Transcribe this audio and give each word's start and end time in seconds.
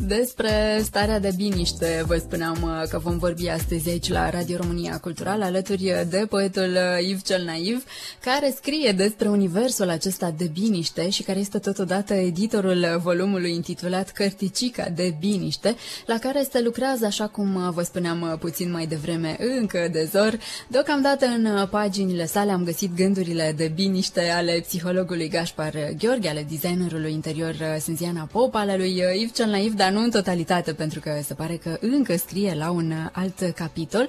Despre 0.00 0.80
starea 0.82 1.18
de 1.18 1.32
biniște 1.36 2.04
vă 2.06 2.16
spuneam 2.16 2.62
uh, 2.62 2.88
că 2.88 2.98
vom 2.98 3.18
vorbi 3.18 3.48
astăzi 3.48 3.88
aici 3.88 4.08
la 4.08 4.30
Radio 4.30 4.56
România 4.56 4.98
Cultural 4.98 5.42
alături 5.42 6.06
de 6.08 6.26
poetul 6.28 6.70
uh, 6.70 7.08
Yves 7.08 7.24
cel 7.24 7.44
Naiv, 7.44 7.84
care 8.20 8.54
scrie 8.56 8.92
despre 8.92 9.28
universul 9.28 9.88
acesta 9.88 10.34
de 10.36 10.50
biniște 10.52 11.10
și 11.10 11.22
care 11.22 11.38
este 11.38 11.58
totodată 11.58 12.14
editorul 12.14 13.00
volumului 13.02 13.54
intitulat 13.54 14.10
Cărticica 14.10 14.88
de 14.94 15.14
biniște, 15.20 15.74
la 16.06 16.18
care 16.18 16.46
se 16.52 16.62
lucrează, 16.62 17.06
așa 17.06 17.26
cum 17.26 17.54
uh, 17.54 17.68
vă 17.72 17.82
spuneam 17.82 18.36
puțin 18.40 18.70
mai 18.70 18.86
devreme, 18.86 19.36
încă 19.38 19.88
de 19.92 20.08
zor. 20.12 20.38
Deocamdată 20.68 21.26
în 21.26 21.66
paginile 21.70 22.26
sale 22.26 22.52
am 22.52 22.64
găsit 22.64 22.96
gândurile 22.96 23.54
de 23.56 23.72
biniște 23.74 24.28
ale 24.28 24.64
psihologului 24.66 25.28
Gaspar 25.28 25.74
Gheorghe, 25.98 26.28
ale 26.28 26.46
designerului 26.50 27.12
interior 27.12 27.54
Sânziana 27.82 28.28
Pop, 28.32 28.54
ale 28.54 28.76
lui 28.76 28.96
Yves 28.96 29.34
cel 29.34 29.50
Naiv, 29.50 29.74
dar 29.74 29.85
nu 29.90 30.02
în 30.02 30.10
totalitate, 30.10 30.72
pentru 30.72 31.00
că 31.00 31.10
se 31.22 31.34
pare 31.34 31.56
că 31.56 31.76
încă 31.80 32.16
scrie 32.16 32.54
la 32.54 32.70
un 32.70 32.92
alt 33.12 33.52
capitol. 33.54 34.08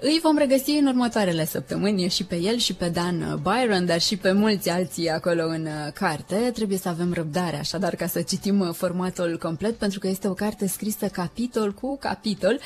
Îi 0.00 0.20
vom 0.22 0.38
regăsi 0.38 0.70
în 0.70 0.86
următoarele 0.86 1.44
săptămâni 1.44 2.08
și 2.08 2.24
pe 2.24 2.36
el 2.36 2.56
și 2.56 2.74
pe 2.74 2.88
Dan 2.88 3.40
Byron, 3.42 3.86
dar 3.86 4.00
și 4.00 4.16
pe 4.16 4.32
mulți 4.32 4.70
alții 4.70 5.08
acolo 5.08 5.42
în 5.46 5.68
carte. 5.94 6.50
Trebuie 6.54 6.78
să 6.78 6.88
avem 6.88 7.12
răbdare, 7.12 7.56
așadar, 7.56 7.94
ca 7.94 8.06
să 8.06 8.22
citim 8.22 8.72
formatul 8.72 9.38
complet, 9.42 9.74
pentru 9.74 9.98
că 9.98 10.08
este 10.08 10.28
o 10.28 10.32
carte 10.32 10.66
scrisă 10.66 11.06
capitol 11.06 11.72
cu 11.72 11.96
capitol. 11.98 12.58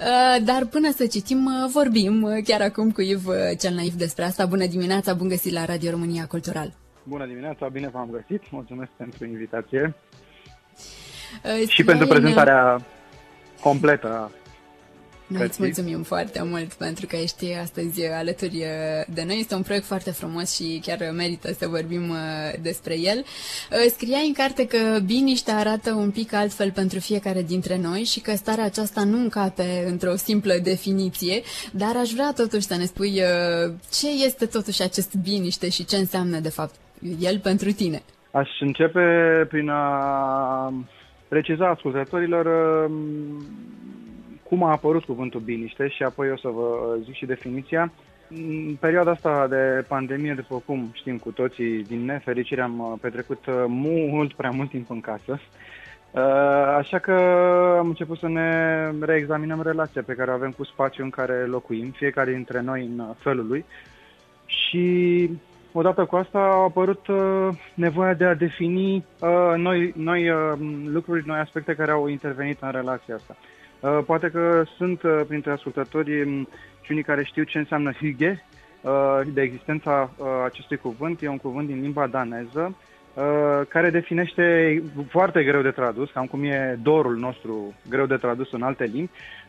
Uh, 0.00 0.44
dar 0.44 0.64
până 0.64 0.92
să 0.96 1.06
citim, 1.06 1.50
vorbim 1.72 2.40
chiar 2.44 2.60
acum 2.60 2.90
cu 2.90 3.00
Iv 3.00 3.26
cel 3.58 3.74
naiv 3.74 3.92
despre 3.92 4.24
asta. 4.24 4.46
Bună 4.46 4.66
dimineața, 4.66 5.14
bun 5.14 5.28
găsit 5.28 5.52
la 5.52 5.64
Radio 5.64 5.90
România 5.90 6.26
Cultural! 6.26 6.72
Bună 7.08 7.26
dimineața, 7.26 7.68
bine 7.68 7.88
v-am 7.88 8.10
găsit, 8.10 8.50
mulțumesc 8.50 8.90
pentru 8.96 9.24
invitație. 9.24 9.94
Uh, 11.42 11.68
și 11.68 11.84
pentru 11.84 12.06
prezentarea 12.06 12.80
completă 13.60 14.30
noi 15.26 15.42
îți 15.42 15.62
mulțumim 15.62 16.02
foarte 16.02 16.42
mult 16.44 16.72
pentru 16.72 17.06
că 17.06 17.16
ești 17.16 17.54
astăzi 17.62 18.06
alături 18.06 18.64
de 19.08 19.22
noi. 19.26 19.38
Este 19.38 19.54
un 19.54 19.62
proiect 19.62 19.84
foarte 19.84 20.10
frumos 20.10 20.54
și 20.54 20.80
chiar 20.86 20.98
merită 21.16 21.52
să 21.52 21.68
vorbim 21.68 22.08
uh, 22.10 22.16
despre 22.60 22.98
el. 22.98 23.18
Uh, 23.18 23.76
Scria 23.88 24.18
în 24.26 24.32
carte 24.32 24.66
că 24.66 24.98
biniște 25.04 25.50
arată 25.50 25.92
un 25.92 26.10
pic 26.10 26.32
altfel 26.32 26.70
pentru 26.70 26.98
fiecare 26.98 27.42
dintre 27.42 27.78
noi 27.82 28.00
și 28.00 28.20
că 28.20 28.34
starea 28.34 28.64
aceasta 28.64 29.04
nu 29.04 29.18
încape 29.18 29.84
într-o 29.86 30.16
simplă 30.16 30.54
definiție, 30.62 31.42
dar 31.72 31.96
aș 31.96 32.10
vrea 32.10 32.32
totuși 32.36 32.66
să 32.66 32.76
ne 32.76 32.84
spui 32.84 33.20
ce 33.92 34.24
este 34.26 34.46
totuși 34.46 34.82
acest 34.82 35.14
biniște 35.14 35.68
și 35.68 35.84
ce 35.84 35.96
înseamnă 35.96 36.38
de 36.38 36.50
fapt 36.50 36.74
el 37.20 37.38
pentru 37.38 37.72
tine. 37.72 38.02
Aș 38.30 38.48
începe 38.60 39.00
prin 39.48 39.68
a 39.68 40.72
preciza 41.34 41.68
ascultătorilor 41.68 42.46
um, 42.86 43.44
cum 44.42 44.62
a 44.62 44.70
apărut 44.70 45.04
cuvântul 45.04 45.40
biniște 45.40 45.88
și 45.88 46.02
apoi 46.02 46.30
o 46.30 46.36
să 46.36 46.48
vă 46.48 46.96
zic 47.04 47.14
și 47.14 47.26
definiția. 47.26 47.92
În 48.28 48.76
perioada 48.80 49.10
asta 49.10 49.46
de 49.48 49.84
pandemie, 49.88 50.32
după 50.32 50.62
cum 50.66 50.90
știm 50.92 51.18
cu 51.18 51.30
toții, 51.30 51.82
din 51.82 52.04
nefericire 52.04 52.60
am 52.62 52.78
uh, 52.78 52.92
petrecut 53.00 53.46
uh, 53.46 53.64
mult 53.68 54.32
prea 54.32 54.50
mult 54.50 54.70
timp 54.70 54.90
în 54.90 55.00
casă. 55.00 55.40
Uh, 56.10 56.20
așa 56.76 56.98
că 56.98 57.12
am 57.78 57.86
început 57.86 58.18
să 58.18 58.28
ne 58.28 58.90
reexaminăm 59.00 59.62
relația 59.62 60.02
pe 60.02 60.14
care 60.14 60.30
o 60.30 60.34
avem 60.34 60.50
cu 60.50 60.64
spațiul 60.64 61.04
în 61.04 61.10
care 61.10 61.46
locuim, 61.46 61.90
fiecare 61.90 62.32
dintre 62.32 62.60
noi 62.60 62.90
în 62.96 63.04
felul 63.18 63.46
lui. 63.46 63.64
Și 64.46 65.30
odată 65.76 66.04
cu 66.04 66.16
asta 66.16 66.38
a 66.38 66.62
apărut 66.62 67.06
uh, 67.06 67.48
nevoia 67.74 68.14
de 68.14 68.24
a 68.24 68.34
defini 68.34 69.04
uh, 69.20 69.54
noi, 69.56 69.92
noi 69.96 70.30
uh, 70.30 70.52
lucruri, 70.86 71.26
noi 71.26 71.38
aspecte 71.38 71.74
care 71.74 71.90
au 71.90 72.08
intervenit 72.08 72.58
în 72.60 72.70
relația 72.70 73.14
asta. 73.14 73.36
Uh, 73.80 73.98
poate 74.06 74.28
că 74.28 74.62
sunt 74.76 75.02
uh, 75.02 75.20
printre 75.26 75.50
ascultători 75.50 76.22
um, 76.22 76.48
și 76.80 76.90
unii 76.90 77.02
care 77.02 77.24
știu 77.24 77.42
ce 77.42 77.58
înseamnă 77.58 77.92
hygge, 77.92 78.42
uh, 78.80 79.20
de 79.32 79.42
existența 79.42 80.10
uh, 80.16 80.26
acestui 80.44 80.76
cuvânt. 80.76 81.22
E 81.22 81.28
un 81.28 81.38
cuvânt 81.38 81.66
din 81.66 81.80
limba 81.80 82.06
daneză 82.06 82.76
uh, 83.14 83.60
care 83.68 83.90
definește 83.90 84.82
foarte 85.08 85.44
greu 85.44 85.62
de 85.62 85.70
tradus, 85.70 86.10
cam 86.10 86.26
cum 86.26 86.44
e 86.44 86.78
dorul 86.82 87.16
nostru 87.16 87.74
greu 87.88 88.06
de 88.06 88.16
tradus 88.16 88.52
în 88.52 88.62
alte 88.62 88.84
limbi, 88.84 89.10
Uh, 89.10 89.43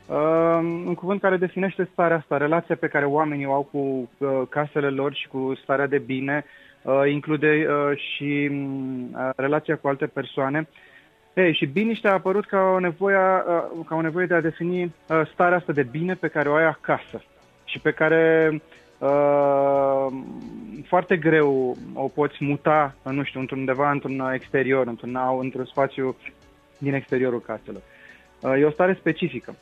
un 0.86 0.94
cuvânt 0.94 1.22
care 1.22 1.38
definește 1.38 1.90
starea 1.92 2.18
asta, 2.18 2.38
relația 2.38 2.76
pe 2.76 2.88
care 2.88 3.06
oamenii 3.06 3.46
o 3.46 3.54
au 3.54 3.68
cu 3.72 3.78
uh, 3.78 4.42
casele 4.50 4.90
lor 4.90 5.14
și 5.14 5.28
cu 5.28 5.54
starea 5.62 5.88
de 5.88 5.98
bine, 5.98 6.46
uh, 6.82 7.02
include 7.12 7.68
uh, 7.70 7.98
și 7.98 8.50
uh, 8.52 9.30
relația 9.36 9.78
cu 9.78 9.88
alte 9.88 10.06
persoane. 10.06 10.68
Ei, 11.34 11.54
și 11.54 11.66
biniște 11.66 12.08
a 12.08 12.14
apărut 12.14 12.46
ca 12.46 12.60
o 12.76 12.80
nevoie, 12.80 13.16
uh, 13.16 13.86
ca 13.86 13.96
o 13.96 14.02
nevoie 14.02 14.26
de 14.26 14.34
a 14.34 14.42
defini 14.42 14.84
uh, 14.84 15.22
starea 15.34 15.58
asta 15.58 15.74
de 15.74 15.84
bine 15.84 16.14
pe 16.14 16.28
care 16.28 16.50
o 16.50 16.54
ai 16.54 16.66
acasă 16.66 17.24
și 17.66 17.80
pe 17.80 17.92
care 17.92 18.52
uh, 18.98 20.08
foarte 20.88 21.18
greu 21.18 21.78
o 21.94 22.08
poți 22.08 22.38
muta, 22.40 22.96
nu 23.04 23.24
știu, 23.24 23.40
într-undeva 23.40 23.92
într-un 23.92 24.32
exterior, 24.34 24.88
într-un, 24.88 25.20
într-un 25.40 25.66
spațiu 25.66 26.16
din 26.78 26.94
exteriorul 26.94 27.42
caselor. 27.42 27.82
Uh, 28.40 28.60
e 28.60 28.66
o 28.66 28.72
stare 28.72 28.94
specifică. 29.00 29.56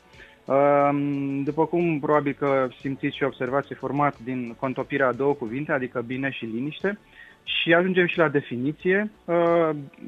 După 1.44 1.66
cum 1.66 2.00
probabil 2.00 2.36
că 2.40 2.68
simțiți 2.80 3.16
și 3.16 3.24
observați, 3.24 3.74
format 3.74 4.20
din 4.24 4.56
contopirea 4.60 5.08
a 5.08 5.14
două 5.14 5.34
cuvinte, 5.34 5.72
adică 5.72 6.04
bine 6.06 6.30
și 6.32 6.46
liniște. 6.46 6.98
Și 7.44 7.74
ajungem 7.74 8.08
și 8.08 8.18
la 8.18 8.30
definiție. 8.30 9.12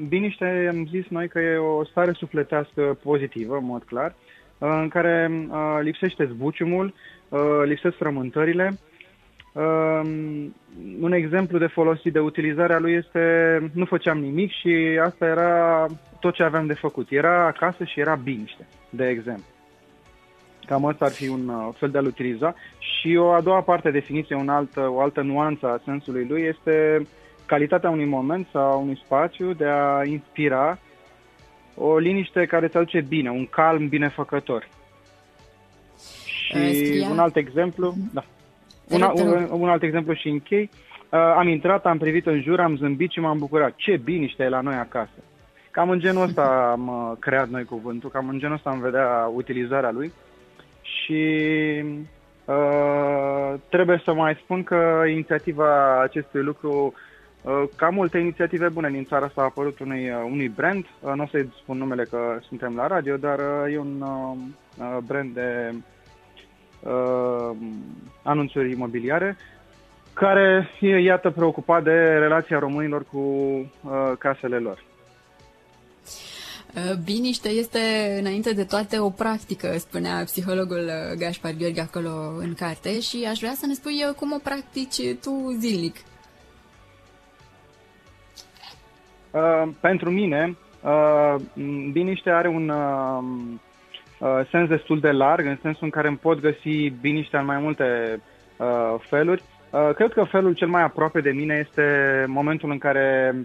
Biniște 0.08 0.68
am 0.70 0.88
zis 0.90 1.08
noi 1.08 1.28
că 1.28 1.40
e 1.40 1.58
o 1.58 1.86
stare 1.86 2.12
sufletească 2.12 2.98
pozitivă, 3.04 3.58
în 3.58 3.66
mod 3.66 3.84
clar, 3.84 4.16
în 4.58 4.88
care 4.88 5.32
lipsește 5.82 6.26
zbuciumul, 6.26 6.94
lipsesc 7.66 7.96
frământările. 7.96 8.78
Un 11.00 11.12
exemplu 11.12 11.58
de 11.58 11.68
folosit 11.68 12.14
de 12.14 12.20
utilizarea 12.20 12.80
lui 12.80 12.94
este 12.94 13.22
nu 13.74 13.86
făceam 13.86 14.18
nimic 14.18 14.52
și 14.52 15.00
asta 15.04 15.26
era 15.26 15.86
tot 16.20 16.34
ce 16.34 16.44
aveam 16.44 16.66
de 16.66 16.74
făcut. 16.74 17.08
Era 17.10 17.46
acasă 17.46 17.84
și 17.84 18.00
era 18.00 18.16
biniște, 18.16 18.68
de 18.90 19.08
exemplu. 19.08 19.55
Cam 20.66 20.86
asta 20.86 21.06
ar 21.06 21.12
fi 21.12 21.28
un 21.28 21.48
uh, 21.48 21.70
fel 21.78 21.90
de 21.90 21.98
a-l 21.98 22.06
utiliza. 22.06 22.56
Și 22.80 23.16
o 23.16 23.32
a 23.32 23.42
doua 23.42 23.62
parte, 23.62 23.92
definiție, 23.92 24.36
un 24.36 24.50
alt, 24.50 24.78
o 24.78 25.00
altă 25.02 25.22
nuanță 25.22 25.68
a 25.68 25.82
sensului 25.86 26.26
lui 26.30 26.42
este 26.42 27.08
calitatea 27.46 27.90
unui 27.90 28.06
moment 28.06 28.48
sau 28.52 28.82
unui 28.82 29.02
spațiu 29.06 29.54
de 29.54 29.66
a 29.66 30.04
inspira 30.06 30.78
o 31.76 31.98
liniște 31.98 32.46
care 32.46 32.66
îți 32.66 32.78
aduce 32.78 33.02
bine, 33.02 33.30
un 33.30 33.46
calm 33.46 33.88
binefăcător. 33.88 34.68
Și 36.26 36.76
Scria... 36.86 37.10
un 37.10 37.20
alt 37.20 37.36
exemplu, 37.36 37.94
Mhm. 37.98 38.10
da. 38.14 38.24
Un, 38.90 39.02
un, 39.02 39.48
un 39.52 39.70
alt 39.70 39.84
exemplu 39.84 40.14
și 40.14 40.28
închei. 40.28 40.70
Uh, 41.10 41.20
am 41.20 41.48
intrat, 41.48 41.86
am 41.86 41.98
privit 41.98 42.26
în 42.26 42.42
jur, 42.42 42.60
am 42.60 42.78
zâmbit 42.78 43.12
și 43.12 43.20
m-am 43.20 43.38
bucurat. 43.38 43.74
Ce 43.76 43.98
biniște 44.04 44.44
e 44.44 44.50
la 44.50 44.62
noi 44.62 44.76
acasă. 44.76 45.10
Cam 45.72 45.90
în 45.90 46.00
genul 46.00 46.24
ăsta 46.24 46.70
am 46.72 46.88
uh, 46.88 47.18
creat 47.20 47.50
noi 47.50 47.64
cuvântul, 47.64 48.10
cam 48.10 48.30
în 48.30 48.40
genul 48.40 48.56
ăsta 48.56 48.70
am 48.70 48.80
vedea 48.80 49.32
utilizarea 49.34 49.92
lui 49.92 50.12
și 51.06 51.84
uh, 52.46 53.54
trebuie 53.70 54.02
să 54.04 54.14
mai 54.14 54.40
spun 54.44 54.64
că 54.64 55.04
inițiativa 55.10 56.02
acestui 56.02 56.42
lucru, 56.42 56.94
uh, 57.42 57.64
ca 57.76 57.90
multe 57.90 58.18
inițiative 58.18 58.70
bune 58.70 58.90
din 58.90 59.06
țara 59.06 59.26
asta 59.26 59.42
a 59.42 59.44
apărut 59.44 59.80
unui, 59.80 60.10
uh, 60.10 60.24
unui 60.32 60.48
brand, 60.48 60.86
uh, 61.00 61.12
nu 61.16 61.24
o 61.24 61.28
să-i 61.28 61.54
spun 61.62 61.78
numele 61.78 62.04
că 62.04 62.38
suntem 62.48 62.76
la 62.76 62.88
radio, 62.88 63.18
dar 63.18 63.40
uh, 63.40 63.74
e 63.74 63.78
un 63.78 64.02
uh, 64.02 64.36
uh, 64.78 64.98
brand 65.06 65.34
de 65.34 65.74
uh, 66.80 67.58
anunțuri 68.24 68.72
imobiliare 68.72 69.38
care 70.14 70.70
e, 70.80 70.98
iată, 70.98 71.30
preocupat 71.30 71.84
de 71.84 72.18
relația 72.20 72.60
românilor 72.60 73.04
cu 73.12 73.18
uh, 73.18 74.12
casele 74.20 74.58
lor. 74.58 74.84
Biniște 77.04 77.50
este, 77.50 77.80
înainte 78.20 78.54
de 78.54 78.64
toate, 78.64 79.00
o 79.00 79.10
practică, 79.10 79.78
spunea 79.78 80.24
psihologul 80.24 80.90
Gaspar 81.18 81.52
Gheorghe 81.58 81.82
acolo 81.82 82.10
în 82.38 82.54
carte 82.54 83.00
și 83.00 83.28
aș 83.30 83.40
vrea 83.40 83.54
să 83.54 83.66
ne 83.66 83.74
spui 83.74 84.04
cum 84.16 84.32
o 84.32 84.38
practici 84.44 85.16
tu 85.22 85.56
zilnic. 85.60 85.96
Uh, 89.36 89.70
pentru 89.80 90.10
mine, 90.10 90.58
uh, 90.82 91.36
biniște 91.92 92.30
are 92.30 92.48
un 92.48 92.70
uh, 92.70 93.24
uh, 94.20 94.48
sens 94.52 94.70
destul 94.70 95.00
de 95.00 95.12
larg, 95.12 95.46
în 95.46 95.58
sensul 95.62 95.84
în 95.84 95.90
care 95.90 96.08
îmi 96.08 96.18
pot 96.18 96.40
găsi 96.40 96.90
biniștea 97.02 97.40
în 97.40 97.46
mai 97.46 97.58
multe 97.58 98.20
uh, 98.58 98.96
feluri. 99.00 99.44
Uh, 99.70 99.90
cred 99.96 100.14
că 100.14 100.24
felul 100.24 100.54
cel 100.54 100.68
mai 100.68 100.84
aproape 100.84 101.22
de 101.22 101.32
mine 101.32 101.64
este 101.66 101.84
momentul 102.28 102.72
în 102.72 102.78
care 102.78 103.36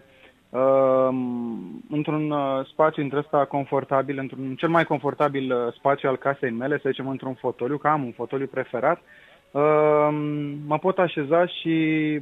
într-un 1.90 2.34
spațiu 2.72 3.02
între 3.02 3.18
ăsta 3.18 3.44
confortabil, 3.44 4.18
într-un 4.18 4.54
cel 4.54 4.68
mai 4.68 4.84
confortabil 4.84 5.72
spațiu 5.76 6.08
al 6.08 6.16
casei 6.16 6.50
mele, 6.50 6.78
să 6.82 6.88
zicem 6.88 7.08
într-un 7.08 7.34
fotoliu, 7.34 7.78
că 7.78 7.88
am 7.88 8.04
un 8.04 8.12
fotoliu 8.12 8.46
preferat, 8.46 9.00
mă 10.66 10.78
pot 10.80 10.98
așeza 10.98 11.46
și 11.46 11.74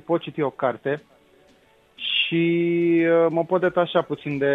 pot 0.05 0.21
citi 0.21 0.43
o 0.43 0.51
carte 0.51 1.03
și 2.29 3.07
uh, 3.07 3.27
mă 3.31 3.45
pot 3.45 3.61
detașa 3.61 4.03
puțin 4.03 4.39
de 4.39 4.55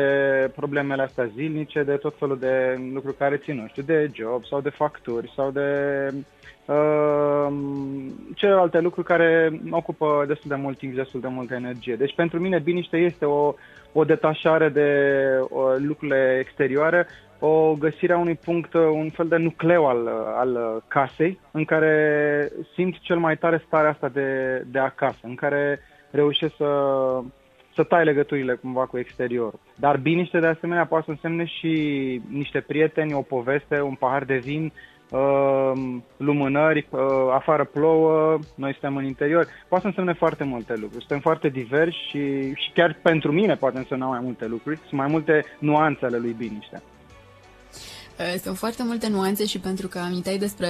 problemele 0.56 1.02
astea 1.02 1.32
zilnice, 1.36 1.84
de 1.84 1.96
tot 1.96 2.16
felul 2.18 2.40
de 2.40 2.80
lucruri 2.94 3.18
care 3.18 3.38
țin, 3.38 3.56
nu 3.56 3.68
știu, 3.68 3.84
de 3.84 4.10
job 4.14 4.46
sau 4.46 4.62
de 4.62 4.70
facturi 4.70 5.32
sau 5.36 5.52
de 5.52 5.70
uh, 6.66 7.48
celelalte 8.36 8.80
lucruri 8.80 9.08
care 9.08 9.62
ocupă 9.72 10.24
destul 10.28 10.50
de 10.50 10.56
mult 10.56 10.78
timp, 10.78 10.96
destul 10.96 11.20
de 11.20 11.28
multă 11.28 11.54
energie. 11.54 11.96
Deci 11.96 12.16
pentru 12.16 12.40
mine 12.40 12.60
biniște 12.60 12.98
este 12.98 13.26
o, 13.26 13.54
o 13.94 14.04
detașare 14.04 14.70
de 14.70 14.90
uh, 15.42 15.76
lucrurile 15.78 16.38
exterioare, 16.40 17.08
o 17.40 17.76
găsire 17.80 18.14
a 18.14 18.18
unui 18.18 18.36
punct, 18.36 18.74
un 18.74 19.10
fel 19.10 19.28
de 19.28 19.38
nucleu 19.38 19.86
al, 19.86 20.08
al 20.36 20.84
casei, 20.88 21.40
în 21.52 21.66
care 21.66 22.52
simt 22.74 23.00
cel 23.00 23.18
mai 23.18 23.38
tare 23.38 23.64
starea 23.66 23.90
asta 23.90 24.10
de, 24.10 24.62
de 24.72 24.80
acasă, 24.80 25.20
în 25.22 25.36
care 25.36 25.80
reușesc 26.12 26.56
să 26.56 26.66
să 27.76 27.84
tai 27.84 28.04
legăturile 28.04 28.54
cumva 28.56 28.86
cu 28.86 28.98
exteriorul. 28.98 29.60
Dar 29.76 29.98
biniște 29.98 30.40
de 30.40 30.48
asemenea 30.48 30.86
poate 30.86 31.06
să 31.06 31.12
însemne 31.12 31.46
și 31.46 31.72
niște 32.30 32.60
prieteni, 32.60 33.14
o 33.14 33.22
poveste, 33.22 33.82
un 33.82 33.96
pahar 33.96 34.24
de 34.24 34.38
vin, 34.38 34.72
uh, 35.12 35.72
lumânări, 36.18 36.88
uh, 36.90 37.00
afară 37.32 37.64
plouă, 37.64 38.40
noi 38.56 38.72
suntem 38.72 38.96
în 38.96 39.06
interior. 39.06 39.48
Poate 39.68 39.84
să 39.84 39.88
însemne 39.88 40.14
foarte 40.14 40.44
multe 40.44 40.74
lucruri. 40.74 41.06
Suntem 41.06 41.20
foarte 41.20 41.50
diversi 41.50 41.98
și, 42.10 42.54
și 42.54 42.72
chiar 42.74 43.00
pentru 43.02 43.32
mine 43.32 43.56
poate 43.56 43.78
însemna 43.78 44.06
mai 44.06 44.20
multe 44.22 44.48
lucruri. 44.48 44.78
Sunt 44.78 45.00
mai 45.00 45.08
multe 45.10 45.44
nuanțe 45.60 46.06
ale 46.06 46.18
lui 46.18 46.36
biniște. 46.38 46.82
Uh, 48.24 48.40
sunt 48.40 48.58
foarte 48.58 48.84
multe 48.84 49.10
nuanțe 49.10 49.46
și 49.46 49.60
pentru 49.60 49.88
că 49.88 50.00
aminteai 50.00 50.38
despre 50.38 50.68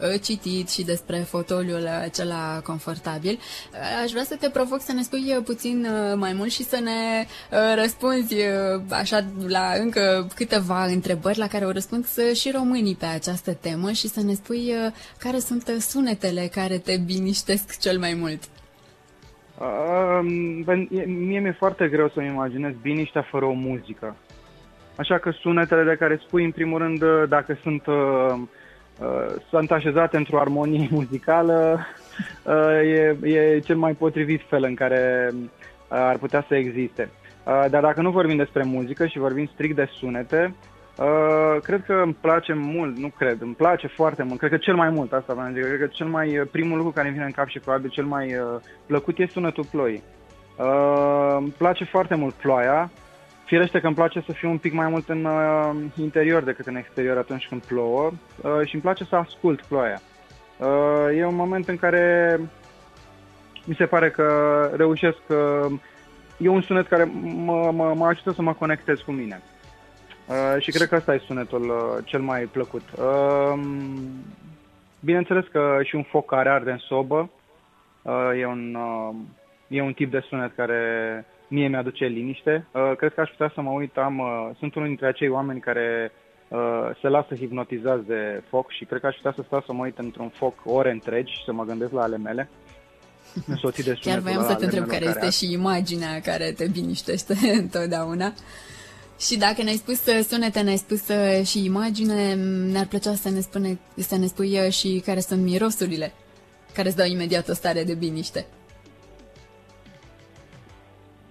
uh, 0.00 0.20
citit 0.22 0.70
și 0.70 0.84
despre 0.84 1.16
fotoliul 1.16 1.86
acela 2.02 2.60
confortabil, 2.64 3.32
uh, 3.32 4.02
aș 4.04 4.10
vrea 4.10 4.22
să 4.22 4.36
te 4.36 4.48
provoc 4.50 4.80
să 4.80 4.92
ne 4.92 5.02
spui 5.02 5.40
puțin 5.44 5.86
mai 6.16 6.32
mult 6.32 6.50
și 6.50 6.62
să 6.62 6.80
ne 6.80 7.26
răspunzi 7.74 8.34
așa 8.88 9.24
la 9.46 9.72
încă 9.78 10.28
câteva 10.34 10.84
întrebări 10.84 11.38
la 11.38 11.46
care 11.46 11.64
au 11.64 11.70
răspuns 11.70 12.18
și 12.34 12.50
românii 12.50 12.94
pe 12.94 13.06
această 13.06 13.54
temă 13.54 13.90
și 13.90 14.08
să 14.08 14.22
ne 14.22 14.34
spui 14.34 14.72
care 15.18 15.38
sunt 15.38 15.66
sunetele 15.78 16.48
care 16.54 16.78
te 16.78 16.96
biniștesc 16.96 17.78
cel 17.80 17.98
mai 17.98 18.14
mult. 18.14 18.42
Uh, 19.62 20.20
mie 21.06 21.40
mi-e 21.40 21.56
foarte 21.58 21.88
greu 21.88 22.08
să-mi 22.08 22.26
imaginez 22.26 22.72
biniștea 22.82 23.22
fără 23.30 23.44
o 23.44 23.52
muzică. 23.52 24.16
Așa 25.02 25.18
că 25.18 25.30
sunetele 25.30 25.82
de 25.82 25.96
care 25.96 26.20
spui, 26.26 26.44
în 26.44 26.50
primul 26.50 26.78
rând, 26.78 27.02
uh, 27.02 27.22
dacă 27.28 27.58
sunt, 27.62 27.86
uh, 27.86 28.34
uh, 29.00 29.34
sunt 29.48 29.70
așezate 29.70 30.16
într-o 30.16 30.40
armonie 30.40 30.88
muzicală, 30.98 31.86
uh, 32.44 32.80
e, 32.82 33.16
e 33.22 33.58
cel 33.58 33.76
mai 33.76 33.92
potrivit 33.92 34.40
fel 34.48 34.64
în 34.64 34.74
care 34.74 35.30
uh, 35.32 35.48
ar 35.88 36.16
putea 36.18 36.44
să 36.48 36.54
existe. 36.54 37.10
Uh, 37.44 37.64
dar 37.70 37.82
dacă 37.82 38.02
nu 38.02 38.10
vorbim 38.10 38.36
despre 38.36 38.62
muzică 38.62 39.06
și 39.06 39.18
vorbim 39.18 39.50
strict 39.52 39.76
de 39.76 39.88
sunete, 39.98 40.54
Uh, 40.98 41.56
cred 41.62 41.84
că 41.86 41.92
îmi 42.04 42.16
place 42.20 42.52
mult, 42.52 42.96
nu 42.96 43.08
cred, 43.08 43.40
îmi 43.40 43.54
place 43.54 43.86
foarte 43.86 44.22
mult, 44.22 44.38
cred 44.38 44.50
că 44.50 44.56
cel 44.56 44.74
mai 44.74 44.90
mult, 44.90 45.12
asta 45.12 45.34
vreau 45.34 45.52
zic, 45.52 45.62
cred 45.62 45.78
că 45.78 45.86
cel 45.86 46.06
mai, 46.06 46.48
primul 46.50 46.76
lucru 46.76 46.92
care 46.92 47.06
îmi 47.06 47.16
vine 47.16 47.26
în 47.26 47.32
cap 47.32 47.48
și 47.48 47.58
probabil 47.58 47.90
cel 47.90 48.04
mai 48.04 48.34
uh, 48.34 48.60
plăcut 48.86 49.18
e 49.18 49.26
sunetul 49.26 49.64
ploii. 49.70 50.02
Uh, 50.58 51.36
îmi 51.38 51.54
place 51.58 51.84
foarte 51.84 52.14
mult 52.14 52.34
ploaia, 52.34 52.90
Firește 53.52 53.80
că 53.80 53.86
îmi 53.86 53.94
place 53.94 54.22
să 54.26 54.32
fiu 54.32 54.50
un 54.50 54.58
pic 54.58 54.72
mai 54.72 54.88
mult 54.88 55.08
în 55.08 55.24
uh, 55.24 55.70
interior 55.96 56.42
decât 56.42 56.66
în 56.66 56.76
exterior 56.76 57.16
atunci 57.16 57.46
când 57.48 57.64
plouă 57.64 58.10
uh, 58.42 58.66
și 58.66 58.74
îmi 58.74 58.82
place 58.82 59.04
să 59.04 59.16
ascult 59.16 59.62
ploaia. 59.62 60.00
Uh, 60.58 61.16
e 61.16 61.24
un 61.24 61.34
moment 61.34 61.68
în 61.68 61.76
care 61.76 62.40
mi 63.64 63.74
se 63.74 63.86
pare 63.86 64.10
că 64.10 64.26
reușesc, 64.76 65.18
uh, 65.28 65.72
e 66.36 66.48
un 66.48 66.62
sunet 66.62 66.88
care 66.88 67.10
mă, 67.22 67.70
mă, 67.72 67.94
mă 67.94 68.06
ajută 68.06 68.30
să 68.30 68.42
mă 68.42 68.52
conectez 68.52 68.98
cu 68.98 69.10
mine. 69.10 69.42
Uh, 70.26 70.62
și 70.62 70.70
cred 70.70 70.88
că 70.88 70.96
ăsta 70.96 71.14
e 71.14 71.22
sunetul 71.26 71.62
uh, 71.68 72.04
cel 72.04 72.20
mai 72.20 72.42
plăcut. 72.42 72.82
Uh, 72.98 73.60
bineînțeles 75.00 75.44
că 75.46 75.78
și 75.82 75.94
un 75.94 76.02
foc 76.02 76.26
care 76.26 76.48
arde 76.48 76.70
în 76.70 76.78
sobă 76.78 77.30
uh, 78.02 78.30
e, 78.40 78.46
un, 78.46 78.74
uh, 78.74 79.14
e 79.68 79.82
un 79.82 79.92
tip 79.92 80.10
de 80.10 80.24
sunet 80.28 80.54
care 80.54 80.80
mie 81.52 81.68
mi-aduce 81.68 82.04
liniște. 82.04 82.66
Uh, 82.72 82.92
cred 82.96 83.14
că 83.14 83.20
aș 83.20 83.30
putea 83.30 83.50
să 83.54 83.60
mă 83.60 83.70
uit, 83.70 83.96
am, 83.96 84.18
uh, 84.18 84.56
sunt 84.58 84.74
unul 84.74 84.88
dintre 84.88 85.06
acei 85.06 85.28
oameni 85.28 85.60
care 85.60 86.12
uh, 86.48 86.58
se 87.00 87.08
lasă 87.08 87.34
hipnotizați 87.34 88.06
de 88.06 88.42
foc 88.48 88.70
și 88.70 88.84
cred 88.84 89.00
că 89.00 89.06
aș 89.06 89.16
putea 89.16 89.32
să 89.36 89.42
stau 89.46 89.62
să 89.66 89.72
mă 89.72 89.82
uit 89.82 89.98
într-un 89.98 90.28
foc 90.28 90.54
ore 90.64 90.90
întregi 90.90 91.32
și 91.32 91.44
să 91.44 91.52
mă 91.52 91.64
gândesc 91.64 91.92
la 91.92 92.02
ale 92.02 92.16
mele. 92.16 92.48
Însoțit 93.46 93.84
de 93.84 93.98
Chiar 94.00 94.18
voiam 94.18 94.44
să 94.44 94.54
te 94.54 94.64
întreb 94.64 94.86
care 94.86 95.04
este 95.04 95.18
are. 95.20 95.30
și 95.30 95.52
imaginea 95.52 96.20
care 96.20 96.52
te 96.56 96.68
biniștește 96.68 97.34
întotdeauna. 97.62 98.32
Și 99.20 99.38
dacă 99.38 99.62
ne-ai 99.62 99.76
spus 99.76 100.02
sunete, 100.28 100.60
ne-ai 100.60 100.76
spus 100.76 101.02
și 101.44 101.64
imagine, 101.64 102.34
ne-ar 102.72 102.86
plăcea 102.86 103.14
să 103.14 103.30
ne, 103.30 103.40
spune, 103.40 103.78
să 103.96 104.16
ne 104.16 104.26
spui 104.26 104.70
și 104.70 105.02
care 105.04 105.20
sunt 105.20 105.42
mirosurile 105.42 106.12
care 106.74 106.88
îți 106.88 106.96
dau 106.96 107.06
imediat 107.06 107.48
o 107.48 107.54
stare 107.54 107.84
de 107.84 107.94
biniște. 107.94 108.46